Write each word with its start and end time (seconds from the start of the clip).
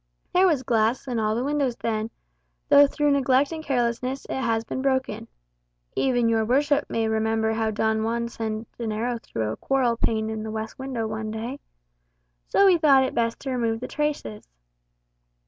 There 0.33 0.47
was 0.47 0.63
glass 0.63 1.07
in 1.07 1.19
all 1.19 1.35
the 1.35 1.43
windows 1.43 1.75
then, 1.75 2.09
though 2.69 2.87
through 2.87 3.11
neglect 3.11 3.51
and 3.51 3.63
carelessness 3.63 4.25
it 4.25 4.41
has 4.41 4.63
been 4.63 4.81
broken 4.81 5.27
(even 5.95 6.27
your 6.27 6.43
worship 6.43 6.89
nay 6.89 7.07
remember 7.07 7.53
how 7.53 7.69
Don 7.69 8.01
Juan 8.03 8.27
sent 8.27 8.67
an 8.79 8.91
arrow 8.91 9.19
through 9.21 9.51
a 9.51 9.57
quarrel 9.57 9.97
pane 9.97 10.31
in 10.31 10.41
the 10.41 10.49
west 10.49 10.79
window 10.79 11.05
one 11.05 11.29
day), 11.29 11.59
so 12.47 12.65
we 12.65 12.79
thought 12.79 13.03
it 13.03 13.13
best 13.13 13.39
to 13.41 13.51
remove 13.51 13.79
the 13.79 13.87
traces." 13.87 14.47